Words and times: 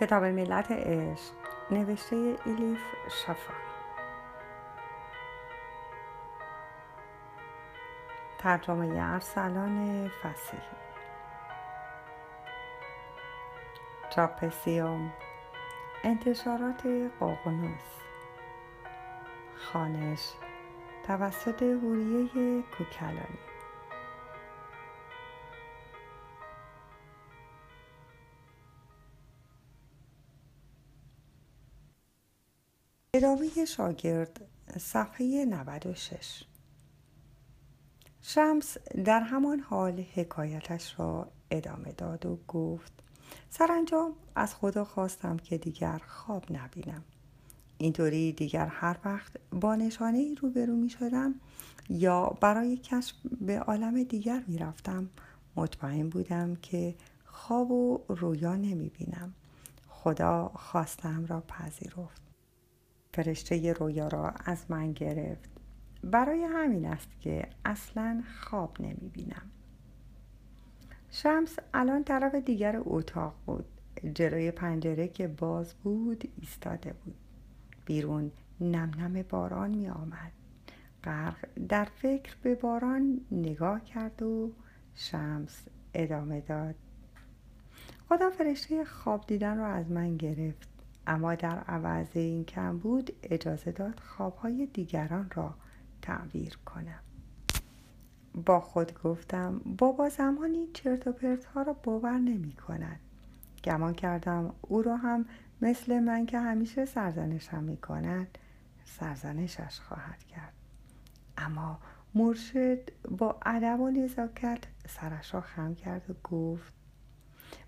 کتاب 0.00 0.24
ملت 0.24 0.70
عشق 0.70 1.32
نوشته 1.70 2.36
ایلیف 2.44 2.80
شفا. 3.10 3.54
ترجمه 8.38 9.12
ارسلان 9.14 10.08
فسیحی. 10.08 10.62
چاپسیوم 14.10 15.12
انتشارات 16.04 16.86
قاقنوس 17.20 18.00
خانش 19.56 20.32
توسط 21.06 21.62
هوریه 21.62 22.62
کوکلانی. 22.62 23.47
ادامه 33.18 33.64
شاگرد 33.64 34.40
صفحه 34.78 35.44
96 35.44 36.42
شمس 38.22 38.76
در 39.04 39.20
همان 39.20 39.60
حال 39.60 40.04
حکایتش 40.14 40.94
را 40.98 41.28
ادامه 41.50 41.92
داد 41.92 42.26
و 42.26 42.38
گفت 42.48 42.92
سرانجام 43.50 44.12
از 44.34 44.54
خدا 44.54 44.84
خواستم 44.84 45.36
که 45.36 45.58
دیگر 45.58 46.00
خواب 46.06 46.44
نبینم. 46.52 47.04
اینطوری 47.78 48.32
دیگر 48.32 48.66
هر 48.66 48.96
وقت 49.04 49.32
با 49.52 49.76
نشانه 49.76 50.18
ای 50.18 50.34
روبرو 50.34 50.76
می 50.76 50.90
شدم 50.90 51.34
یا 51.88 52.36
برای 52.40 52.76
کشف 52.76 53.16
به 53.40 53.60
عالم 53.60 54.02
دیگر 54.02 54.42
می 54.46 54.58
رفتم 54.58 55.10
مطمئن 55.56 56.08
بودم 56.08 56.56
که 56.56 56.94
خواب 57.24 57.70
و 57.70 58.00
رویا 58.08 58.56
نمی 58.56 58.88
بینم 58.88 59.34
خدا 59.88 60.52
خواستم 60.54 61.26
را 61.26 61.40
پذیرفت. 61.40 62.27
فرشته 63.18 63.72
رویا 63.72 64.08
را 64.08 64.34
از 64.44 64.70
من 64.70 64.92
گرفت. 64.92 65.50
برای 66.04 66.44
همین 66.44 66.86
است 66.86 67.20
که 67.20 67.48
اصلا 67.64 68.22
خواب 68.40 68.76
نمی 68.80 69.10
بینم. 69.12 69.50
شمس 71.10 71.56
الان 71.74 72.04
طرف 72.04 72.34
دیگر 72.34 72.80
اتاق 72.84 73.34
بود. 73.46 73.64
جلوی 74.14 74.50
پنجره 74.50 75.08
که 75.08 75.28
باز 75.28 75.74
بود 75.74 76.28
ایستاده 76.40 76.92
بود. 76.92 77.14
بیرون 77.86 78.30
نم 78.60 78.90
نم 78.98 79.22
باران 79.22 79.70
می 79.70 79.88
آمد. 79.88 80.32
غرق 81.04 81.48
در 81.68 81.84
فکر 81.84 82.36
به 82.42 82.54
باران 82.54 83.20
نگاه 83.30 83.84
کرد 83.84 84.22
و 84.22 84.52
شمس 84.94 85.62
ادامه 85.94 86.40
داد. 86.40 86.74
خدا 88.08 88.30
فرشته 88.30 88.84
خواب 88.84 89.26
دیدن 89.26 89.58
را 89.58 89.66
از 89.66 89.90
من 89.90 90.16
گرفت. 90.16 90.77
اما 91.08 91.34
در 91.34 91.58
عوض 91.58 92.06
این 92.14 92.44
کم 92.44 92.78
بود 92.78 93.12
اجازه 93.22 93.72
داد 93.72 94.00
خوابهای 94.00 94.66
دیگران 94.66 95.30
را 95.34 95.54
تعبیر 96.02 96.58
کنم. 96.66 97.00
با 98.46 98.60
خود 98.60 99.02
گفتم 99.02 99.60
بابا 99.78 100.08
زمانی 100.08 100.66
چرت 100.74 101.06
و 101.06 101.12
پرت 101.12 101.44
ها 101.44 101.62
را 101.62 101.72
باور 101.72 102.18
نمی 102.18 102.52
کند. 102.52 103.00
گمان 103.64 103.94
کردم 103.94 104.54
او 104.60 104.82
را 104.82 104.96
هم 104.96 105.24
مثل 105.62 106.00
من 106.00 106.26
که 106.26 106.38
همیشه 106.38 106.84
سرزنشم 106.84 107.62
می 107.62 107.76
کند 107.76 108.38
سرزنشش 108.84 109.80
خواهد 109.80 110.24
کرد. 110.24 110.52
اما 111.38 111.78
مرشد 112.14 112.90
با 113.18 113.36
ادب 113.46 113.80
و 113.80 113.90
نزاکت 113.90 114.58
سرش 114.88 115.34
را 115.34 115.40
خم 115.40 115.74
کرد 115.74 116.10
و 116.10 116.14
گفت 116.28 116.77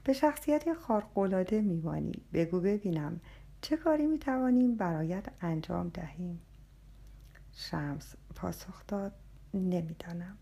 به 0.05 0.13
شخصیت 0.13 0.75
خارق‌العاده 0.75 1.61
میمانی 1.61 2.13
بگو 2.33 2.61
ببینم 2.61 3.21
چه 3.61 3.77
کاری 3.77 4.07
می‌توانیم 4.07 4.77
برایت 4.77 5.27
انجام 5.41 5.89
دهیم. 5.89 6.41
شمس 7.53 8.15
پاسخ 8.35 8.87
داد 8.89 9.13
نمی‌دانم. 9.55 10.37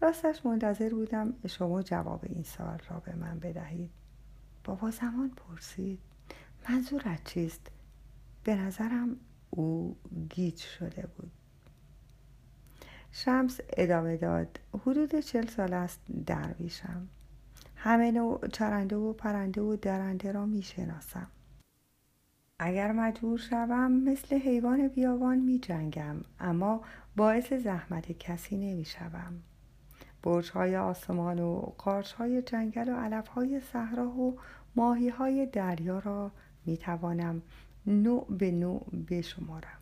راستش 0.00 0.46
منتظر 0.46 0.94
بودم 0.94 1.34
شما 1.46 1.82
جواب 1.82 2.20
این 2.22 2.42
سوال 2.42 2.78
را 2.90 3.00
به 3.00 3.14
من 3.16 3.38
بدهید. 3.38 3.90
بابا 4.64 4.90
زمان 4.90 5.30
پرسید 5.30 5.98
منظورت 6.68 7.24
چیست؟ 7.24 7.70
به 8.44 8.54
نظرم 8.54 9.16
او 9.50 9.96
گیج 10.30 10.56
شده 10.58 11.06
بود. 11.06 11.30
شمس 13.12 13.60
ادامه 13.76 14.16
داد 14.16 14.60
حدود 14.74 15.20
چل 15.20 15.46
سال 15.46 15.72
است 15.72 16.00
درویشم. 16.26 17.08
همه 17.82 18.10
نوع 18.10 18.46
چرنده 18.46 18.96
و 18.96 19.12
پرنده 19.12 19.60
و 19.60 19.76
درنده 19.76 20.32
را 20.32 20.46
می 20.46 20.62
شناسم 20.62 21.26
اگر 22.58 22.92
مجبور 22.92 23.38
شوم 23.38 23.92
مثل 23.92 24.36
حیوان 24.36 24.88
بیابان 24.88 25.38
می 25.38 25.58
جنگم 25.58 26.16
اما 26.40 26.82
باعث 27.16 27.52
زحمت 27.52 28.12
کسی 28.12 28.56
نمی 28.56 28.84
شوم 28.84 29.42
برج 30.22 30.50
های 30.50 30.76
آسمان 30.76 31.38
و 31.38 31.60
قارچ 31.78 32.12
های 32.12 32.42
جنگل 32.42 32.88
و 32.88 32.96
علف 32.96 33.28
های 33.28 33.60
صحرا 33.60 34.08
و 34.08 34.38
ماهی 34.76 35.08
های 35.08 35.46
دریا 35.46 35.98
را 35.98 36.30
می 36.66 36.76
توانم 36.76 37.42
نوع 37.86 38.26
به 38.30 38.50
نوع 38.50 38.86
بشمارم. 39.10 39.78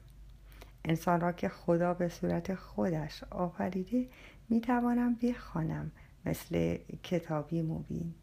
انسان 0.84 1.20
را 1.20 1.32
که 1.32 1.48
خدا 1.48 1.94
به 1.94 2.08
صورت 2.08 2.54
خودش 2.54 3.24
آفریده 3.24 4.08
می 4.48 4.60
توانم 4.60 5.14
بخوانم 5.22 5.92
مثل 6.28 6.78
کتابی 7.02 7.62
مبین. 7.62 8.14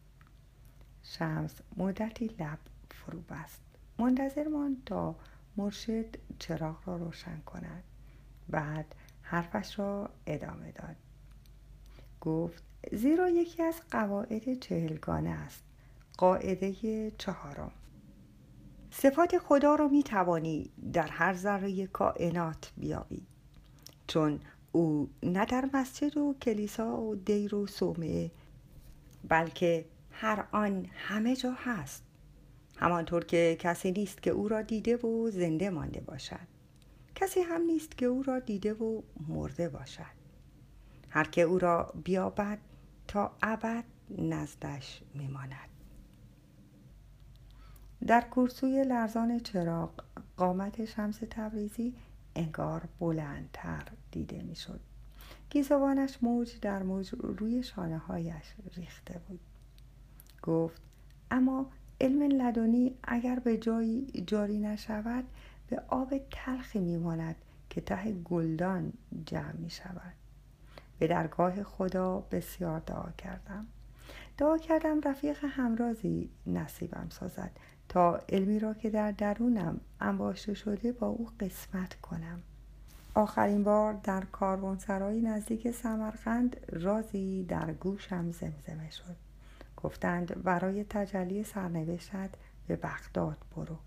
شمس 1.04 1.62
مدتی 1.78 2.28
لب 2.28 2.60
فرو 2.92 3.20
بست. 3.20 3.62
منتظر 4.00 4.48
ماند 4.48 4.84
تا 4.86 5.16
مرشد 5.58 6.16
چراغ 6.40 6.78
را 6.86 6.98
روشن 6.98 7.40
کند. 7.46 7.84
بعد 8.50 8.96
حرفش 9.22 9.80
را 9.80 10.10
ادامه 10.26 10.72
داد. 10.72 10.96
گفت 12.22 12.64
زیرا 12.92 13.30
یکی 13.30 13.64
از 13.64 13.82
قواعد 13.92 14.60
چهلگانه 14.60 15.30
است. 15.30 15.64
قاعده 16.18 17.12
چهارم. 17.18 17.72
صفات 18.92 19.38
خدا 19.38 19.76
را 19.76 19.88
می 19.88 20.04
توانی 20.04 20.72
در 20.94 21.08
هر 21.08 21.34
ذره 21.34 21.88
کائنات 21.88 22.72
بیابی. 22.78 23.28
چون 24.08 24.40
او 24.76 25.10
نه 25.24 25.46
در 25.46 25.70
مسجد 25.74 26.18
و 26.18 26.36
کلیسا 26.42 27.02
و 27.02 27.16
دیر 27.16 27.56
و 27.56 27.68
صومعه 27.68 28.32
بلکه 29.30 29.86
هر 30.12 30.48
آن 30.52 30.86
همه 30.94 31.36
جا 31.36 31.52
هست. 31.58 32.04
همانطور 32.78 33.26
که 33.26 33.58
کسی 33.60 33.92
نیست 33.92 34.22
که 34.22 34.32
او 34.32 34.48
را 34.48 34.62
دیده 34.62 34.98
و 34.98 35.30
زنده 35.30 35.70
مانده 35.70 36.02
باشد. 36.02 36.48
کسی 37.16 37.40
هم 37.40 37.62
نیست 37.62 37.98
که 37.98 38.06
او 38.06 38.24
را 38.24 38.40
دیده 38.40 38.74
و 38.74 39.02
مرده 39.28 39.70
باشد. 39.70 40.16
هر 41.10 41.24
که 41.24 41.42
او 41.42 41.60
را 41.60 41.94
بیابد 42.04 42.60
تا 43.08 43.32
ابد 43.42 43.84
نزدش 44.18 45.02
میماند. 45.14 45.70
در 48.08 48.22
کورسوی 48.22 48.84
لرزان 48.84 49.40
چراغ 49.40 49.92
قامت 50.38 50.86
شمس 50.86 51.20
تبریزی 51.30 51.96
انگار 52.36 52.82
بلندتر 53.00 53.84
دیده 54.12 54.42
می‌شد. 54.42 54.80
گیزوانش 55.50 56.18
موج 56.22 56.60
در 56.60 56.84
موج 56.84 57.12
روی 57.20 57.64
شانه 57.64 57.98
هایش 57.98 58.54
ریخته 58.76 59.20
بود. 59.28 59.40
گفت 60.42 60.82
اما 61.32 61.72
علم 62.02 62.22
لدنی 62.22 62.96
اگر 63.04 63.40
به 63.40 63.58
جایی 63.58 64.24
جاری 64.28 64.60
نشود 64.60 65.24
به 65.68 65.82
آب 65.88 66.14
تلخی 66.32 66.80
میماند 66.80 67.36
که 67.70 67.82
ته 67.82 68.12
گلدان 68.12 68.94
جمع 69.26 69.56
می 69.58 69.70
شود 69.70 70.14
به 71.00 71.08
درگاه 71.08 71.64
خدا 71.64 72.20
بسیار 72.20 72.80
دعا 72.80 73.12
کردم. 73.18 73.68
دعا 74.38 74.58
کردم 74.58 75.02
رفیق 75.02 75.38
همرازی 75.50 76.30
نصیبم 76.48 77.08
سازد. 77.10 77.52
تا 77.90 78.20
علمی 78.30 78.60
را 78.60 78.74
که 78.74 78.90
در 78.90 79.12
درونم 79.12 79.80
انباشته 80.02 80.54
شده 80.54 80.92
با 80.92 81.08
او 81.08 81.30
قسمت 81.40 81.94
کنم. 82.02 82.42
آخرین 83.14 83.64
بار 83.64 83.94
در 83.94 84.26
کاروانسرای 84.26 85.22
نزدیک 85.22 85.72
سمرقند 85.72 86.58
رازی 86.70 87.44
در 87.44 87.74
گوشم 87.74 88.32
زمزمه 88.32 88.92
شد. 88.92 89.16
گفتند 89.78 90.44
برای 90.44 90.84
تجلی 90.84 91.44
سرنوشتت 91.44 92.30
به 92.68 92.76
بغداد 92.76 93.38
برو. 93.56 93.78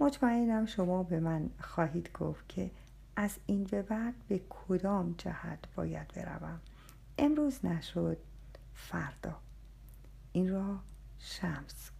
مطمئنم 0.00 0.66
شما 0.66 1.02
به 1.02 1.20
من 1.20 1.50
خواهید 1.60 2.12
گفت 2.12 2.48
که 2.48 2.70
از 3.16 3.36
این 3.46 3.64
به 3.64 3.82
بعد 3.82 4.14
به 4.28 4.40
کدام 4.50 5.14
جهت 5.18 5.58
باید 5.76 6.08
بروم. 6.08 6.60
امروز 7.18 7.64
نشد 7.64 8.16
فردا. 8.74 9.36
این 10.32 10.52
را 10.52 10.78
شمس 11.18 11.90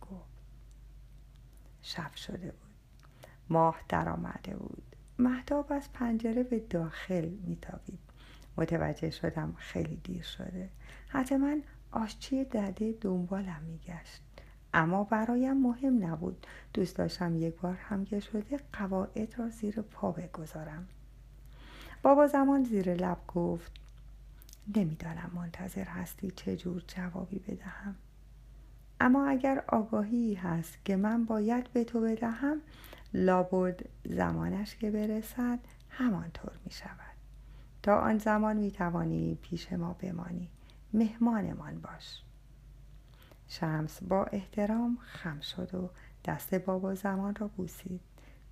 شب 1.85 2.15
شده 2.15 2.51
بود. 2.51 2.75
ماه 3.49 3.81
در 3.89 4.09
آمده 4.09 4.57
بود. 4.57 4.83
محتاب 5.19 5.73
از 5.73 5.93
پنجره 5.93 6.43
به 6.43 6.59
داخل 6.59 7.29
میتابید. 7.29 7.99
متوجه 8.57 9.11
شدم 9.11 9.55
خیلی 9.59 9.97
دیر 9.97 10.23
شده. 10.23 10.69
حتما 11.09 11.57
آشچی 11.91 12.45
دده 12.45 12.95
دنبالم 13.01 13.63
میگشت. 13.63 14.23
اما 14.75 15.05
برایم 15.05 15.63
مهم 15.63 16.07
نبود. 16.07 16.47
دوست 16.75 16.97
داشتم 16.97 17.37
یک 17.37 17.55
بار 17.61 17.75
هم 17.75 18.05
که 18.05 18.21
شده 18.21 18.61
قواعد 18.73 19.39
را 19.39 19.49
زیر 19.49 19.81
پا 19.81 20.13
بگذارم. 20.13 20.89
بابا 22.03 22.27
زمان 22.27 22.65
زیر 22.65 22.95
لب 22.95 23.19
گفت 23.29 23.73
نمی‌دانم 24.77 25.31
منتظر 25.35 25.85
هستی 25.85 26.31
چه 26.31 26.57
جور 26.57 26.83
جوابی 26.89 27.39
بدهم. 27.39 27.97
اما 29.01 29.27
اگر 29.27 29.65
آگاهی 29.69 30.35
هست 30.35 30.85
که 30.85 30.97
من 30.97 31.25
باید 31.25 31.73
به 31.73 31.85
تو 31.85 32.01
بدهم 32.01 32.61
لابد 33.15 33.81
زمانش 34.05 34.77
که 34.77 34.91
برسد 34.91 35.59
همانطور 35.89 36.53
می 36.65 36.71
شود. 36.71 37.15
تا 37.83 38.01
آن 38.01 38.19
زمان 38.19 38.57
می 38.57 38.71
توانی 38.71 39.39
پیش 39.43 39.73
ما 39.73 39.93
بمانی. 39.93 40.51
مهمانمان 40.93 41.81
باش. 41.81 42.23
شمس 43.49 44.03
با 44.03 44.25
احترام 44.25 44.99
خم 45.01 45.41
شد 45.41 45.75
و 45.75 45.91
دست 46.25 46.55
بابا 46.55 46.95
زمان 46.95 47.35
را 47.35 47.49
بوسید. 47.49 48.01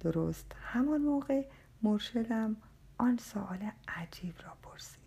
درست 0.01 0.53
همان 0.61 1.01
موقع 1.01 1.45
مرشدم 1.83 2.57
آن 2.99 3.17
سوال 3.17 3.71
عجیب 3.89 4.35
را 4.45 4.53
پرسید. 4.63 5.03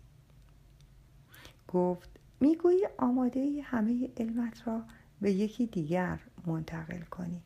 گفت 1.68 2.10
می‌گویی 2.40 2.88
آماده 2.98 3.60
همه 3.64 4.10
علمت 4.16 4.68
را 4.68 4.82
به 5.20 5.32
یکی 5.32 5.66
دیگر 5.66 6.20
منتقل 6.46 7.00
کنی. 7.00 7.42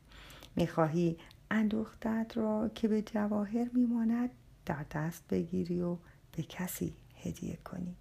می‌خواهی 0.56 1.19
اندوختت 1.50 2.32
را 2.37 2.70
که 2.75 2.88
به 2.88 3.02
جواهر 3.02 3.70
میماند 3.72 4.31
در 4.67 4.84
دست 4.90 5.28
بگیری 5.28 5.81
و 5.81 5.96
به 6.32 6.43
کسی 6.43 6.96
هدیه 7.17 7.58
کنی. 7.64 7.96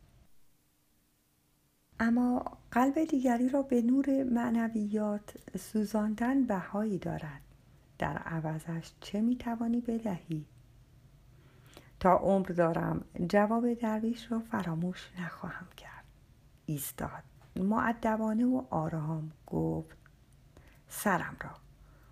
اما 2.00 2.58
قلب 2.72 3.04
دیگری 3.04 3.50
را 3.50 3.62
به 3.62 3.82
نور 3.82 4.24
معنویات 4.24 5.58
سوزاندن 5.58 6.44
بهایی 6.44 6.98
دارد. 6.98 7.42
در 7.98 8.18
عوضش 8.18 8.92
چه 9.02 9.22
می‌توانی 9.22 9.82
بدهی؟ 9.82 10.46
تا 12.00 12.16
عمر 12.18 12.48
دارم 12.48 13.06
جواب 13.30 13.74
درویش 13.74 14.32
را 14.32 14.40
فراموش 14.40 15.10
نخواهم 15.20 15.68
کرد. 15.78 16.06
ایستاد. 16.66 17.24
معدبانه 17.56 18.46
و 18.46 18.64
آرام 18.70 19.32
گفت 19.48 19.98
سرم 20.88 21.38
را. 21.44 21.52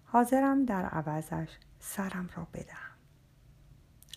حاضرم 0.06 0.66
در 0.66 0.86
عوضش 0.86 1.58
سرم 1.80 2.30
را 2.36 2.48
بدهم. 2.54 2.98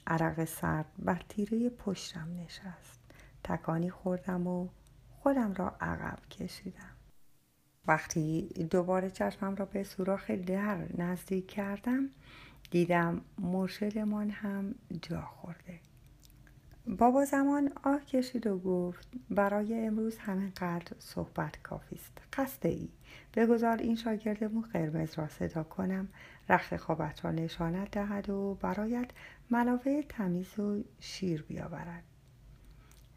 عرق 0.06 0.44
سرد 0.44 0.86
بر 0.98 1.22
تیره 1.28 1.70
پشتم 1.70 2.28
نشست. 2.36 3.00
تکانی 3.44 3.90
خوردم 3.90 4.46
و 4.46 4.68
خودم 5.22 5.54
را 5.54 5.76
عقب 5.80 6.18
کشیدم. 6.30 6.96
وقتی 7.86 8.48
دوباره 8.70 9.10
چشمم 9.10 9.54
را 9.54 9.64
به 9.64 9.84
سوراخ 9.84 10.30
در 10.30 10.86
نزدیک 10.98 11.46
کردم 11.46 12.08
دیدم 12.70 13.20
مرشدمان 13.38 14.30
هم 14.30 14.74
جا 15.02 15.20
خورده. 15.20 15.80
بابا 16.86 17.24
زمان 17.24 17.72
آه 17.84 18.04
کشید 18.04 18.46
و 18.46 18.58
گفت 18.58 19.08
برای 19.30 19.86
امروز 19.86 20.18
همینقدر 20.18 20.96
صحبت 20.98 21.62
کافی 21.62 21.96
است. 21.96 22.18
قصد 22.32 22.66
ای 22.66 22.88
بگذار 23.34 23.76
این 23.76 23.96
شاگردمون 23.96 24.62
قرمز 24.62 25.18
را 25.18 25.28
صدا 25.28 25.62
کنم. 25.62 26.08
رخت 26.48 26.76
خوابت 26.76 27.24
را 27.24 27.30
نشانت 27.30 27.90
دهد 27.90 28.30
و 28.30 28.58
برایت 28.60 29.10
ملافه 29.50 30.02
تمیز 30.02 30.58
و 30.58 30.84
شیر 31.00 31.42
بیاورد. 31.42 32.04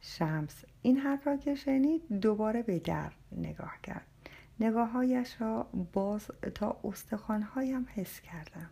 شمس 0.02 0.66
این 0.82 0.98
حرف 0.98 1.28
را 1.28 1.38
که 1.38 1.56
شنید 1.56 2.20
دوباره 2.20 2.62
به 2.62 2.80
در 2.80 3.12
نگاه 3.32 3.74
کرد. 3.84 4.08
نگاههایش 4.60 5.42
را 5.42 5.70
باز 5.94 6.28
تا 6.56 6.80
استخوانهایم 6.84 7.88
حس 7.94 8.22
کردم. 8.22 8.70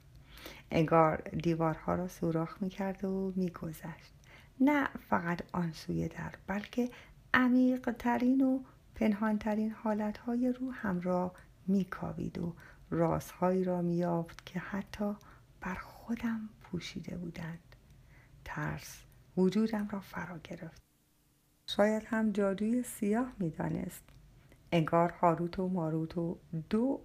انگار 0.72 1.18
دیوارها 1.18 1.96
را 1.96 2.08
سوراخ 2.08 2.58
می‌کرد 2.62 3.06
و 3.06 3.34
میگذشت. 3.36 4.14
نه 4.62 4.88
فقط 5.10 5.42
آن 5.54 5.72
سوی 5.72 6.08
در 6.08 6.32
بلکه 6.48 6.90
عمیق 7.34 7.92
ترین 7.92 8.42
و 8.42 8.60
پنهانترین 8.96 9.72
حالتهای 9.72 10.54
هم 10.74 11.02
را 11.02 11.34
میکاوید 11.68 12.38
و 12.38 12.56
رازهایی 12.90 13.64
را 13.64 13.82
میافت 13.82 14.46
که 14.46 14.60
حتی 14.60 15.16
بر 15.62 15.76
خودم 15.76 16.50
پوشیده 16.62 17.18
بودند. 17.18 17.76
ترس 18.46 19.04
وجودم 19.38 19.88
را 19.92 20.00
فرا 20.00 20.40
گرفت. 20.44 20.82
شاید 21.68 22.04
هم 22.06 22.32
جادوی 22.32 22.84
سیاه 22.84 23.34
می‌دانست. 23.40 24.04
انگار 24.72 25.12
هاروت 25.12 25.60
و 25.60 25.68
ماروت 25.68 26.18
و 26.18 26.38
دو 26.70 27.02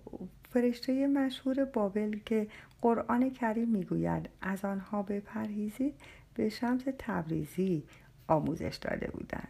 فرشته 0.51 1.07
مشهور 1.07 1.65
بابل 1.65 2.19
که 2.19 2.49
قرآن 2.83 3.31
کریم 3.31 3.69
می‌گوید 3.69 4.29
از 4.41 4.65
آنها 4.65 5.03
بپرهیزید 5.03 5.95
به 6.37 6.49
شمس 6.49 6.83
تبریزی 6.99 7.85
آموزش 8.29 8.79
داده 8.81 9.11
بودند 9.11 9.49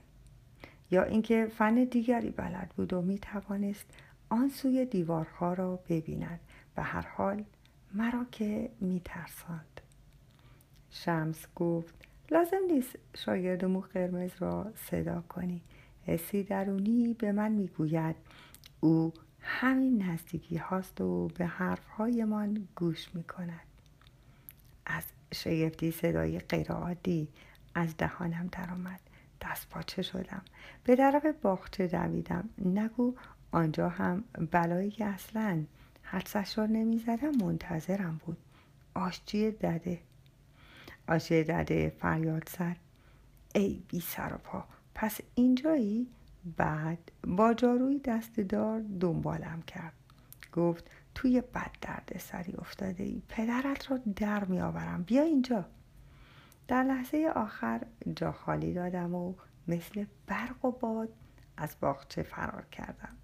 یا 0.90 1.02
اینکه 1.02 1.46
فن 1.46 1.74
دیگری 1.84 2.30
بلد 2.30 2.72
بود 2.76 2.92
و 2.92 3.02
می 3.02 3.18
توانست 3.18 3.86
آن 4.28 4.48
سوی 4.48 4.84
دیوارها 4.84 5.54
را 5.54 5.76
ببیند 5.88 6.40
و 6.76 6.82
هر 6.82 7.06
حال 7.06 7.44
مرا 7.94 8.26
که 8.32 8.70
می 8.80 9.00
ترساند. 9.04 9.80
شمس 10.90 11.46
گفت 11.56 11.94
لازم 12.30 12.60
نیست 12.70 12.98
شاگرد 13.16 13.64
مو 13.64 13.80
قرمز 13.80 14.30
را 14.38 14.72
صدا 14.74 15.20
کنی 15.28 15.60
حسی 16.06 16.42
درونی 16.42 17.14
به 17.14 17.32
من 17.32 17.52
می‌گوید 17.52 18.16
او 18.80 19.12
همین 19.40 20.02
نزدیکی 20.02 20.56
هاست 20.56 21.00
و 21.00 21.28
به 21.28 21.46
حرفهایمان 21.46 22.68
گوش 22.76 23.14
می 23.14 23.24
کند. 23.24 23.66
از 24.86 25.04
شگفتی 25.36 25.90
صدای 25.90 26.38
غیرعادی 26.38 27.28
از 27.74 27.96
دهانم 27.96 28.48
درآمد. 28.52 29.00
دست 29.42 29.68
پاچه 29.68 30.02
شدم. 30.02 30.42
به 30.84 30.96
طرف 30.96 31.26
باغچه 31.42 31.86
دویدم. 31.86 32.48
نگو 32.64 33.14
آنجا 33.52 33.88
هم 33.88 34.24
بلایی 34.50 34.90
که 34.90 35.04
اصلا 35.04 35.64
حدسش 36.02 36.58
را 36.58 36.66
نمی‌زدم 36.66 37.30
منتظرم 37.44 38.20
بود. 38.26 38.36
آشجی 38.94 39.50
دده. 39.50 40.00
آشجی 41.08 41.44
دده 41.44 41.96
فریاد 41.98 42.48
زد. 42.48 42.76
ای 43.54 43.82
بی 43.88 44.00
سر 44.00 44.34
و 44.34 44.38
پا 44.38 44.64
پس 44.94 45.20
اینجایی؟ 45.34 46.06
بعد 46.56 47.12
با 47.24 47.54
جاروی 47.54 47.98
دستدار 47.98 48.82
دنبالم 49.00 49.62
کرد. 49.62 49.92
گفت 50.52 50.90
توی 51.16 51.40
بد 51.40 51.70
درد 51.80 52.18
سری 52.18 52.52
افتاده 52.52 53.04
ای. 53.04 53.22
پدرت 53.28 53.90
را 53.90 53.96
در 54.16 54.44
می 54.44 54.60
آورم 54.60 55.02
بیا 55.02 55.22
اینجا. 55.22 55.64
در 56.68 56.82
لحظه 56.82 57.32
آخر 57.36 57.80
جا 58.16 58.32
خالی 58.32 58.74
دادم 58.74 59.14
و 59.14 59.34
مثل 59.68 60.04
برق 60.26 60.64
و 60.64 60.70
باد 60.70 61.08
از 61.56 61.76
باغچه 61.80 62.22
فرار 62.22 62.66
کردم. 62.72 63.16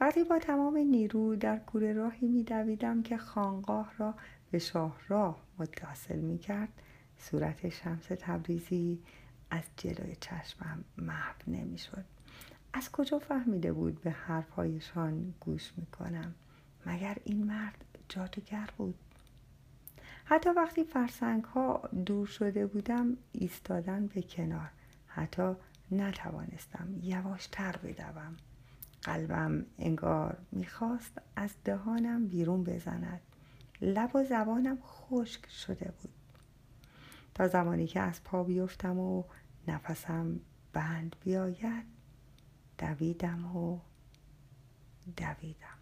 وقتی 0.00 0.24
با 0.24 0.38
تمام 0.38 0.76
نیرو 0.76 1.36
در 1.36 1.58
کوره 1.58 1.92
راهی 1.92 2.28
می 2.28 2.42
دویدم 2.42 3.02
که 3.02 3.16
خانقاه 3.16 3.92
را 3.98 4.14
به 4.50 4.58
شاه 4.58 4.96
راه 5.08 5.40
متصل 5.58 6.18
می 6.18 6.38
کرد 6.38 6.82
صورت 7.18 7.68
شمس 7.68 8.06
تبریزی 8.06 9.02
از 9.50 9.62
جلوی 9.76 10.16
چشمم 10.20 10.84
محو 10.98 11.34
نمی 11.46 11.78
شد 11.78 12.04
از 12.72 12.92
کجا 12.92 13.18
فهمیده 13.18 13.72
بود 13.72 14.00
به 14.00 14.10
حرفهایشان 14.10 15.34
گوش 15.40 15.72
می 15.76 15.86
کنم 15.86 16.34
مگر 16.86 17.16
این 17.24 17.46
مرد 17.46 17.84
جادوگر 18.08 18.70
بود؟ 18.76 18.94
حتی 20.24 20.50
وقتی 20.50 20.84
فرسنگ 20.84 21.44
ها 21.44 21.88
دور 22.06 22.26
شده 22.26 22.66
بودم 22.66 23.16
ایستادن 23.32 24.06
به 24.06 24.22
کنار. 24.22 24.70
حتی 25.06 25.54
نتوانستم 25.90 26.88
یواشتر 27.02 27.76
بدوم. 27.76 28.36
قلبم 29.02 29.66
انگار 29.78 30.38
می‌خواست 30.52 31.18
از 31.36 31.50
دهانم 31.64 32.26
بیرون 32.28 32.64
بزند. 32.64 33.20
لب 33.80 34.16
و 34.16 34.24
زبانم 34.24 34.78
خشک 34.82 35.50
شده 35.50 35.92
بود. 36.02 36.14
تا 37.34 37.48
زمانی 37.48 37.86
که 37.86 38.00
از 38.00 38.24
پا 38.24 38.44
بیفتم 38.44 38.98
و 38.98 39.24
نفسم 39.68 40.40
بند 40.72 41.16
بیاید 41.24 41.84
دویدم 42.78 43.56
و 43.56 43.80
دویدم. 45.16 45.75